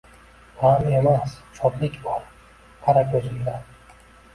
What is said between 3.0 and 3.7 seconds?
ko’zimda